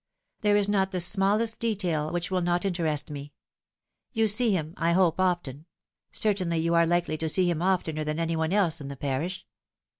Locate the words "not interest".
2.41-3.11